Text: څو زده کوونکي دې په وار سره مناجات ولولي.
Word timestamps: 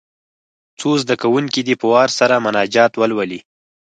څو 0.79 0.89
زده 1.03 1.15
کوونکي 1.21 1.61
دې 1.67 1.75
په 1.81 1.85
وار 1.93 2.09
سره 2.19 2.43
مناجات 2.45 2.91
ولولي. 2.95 3.39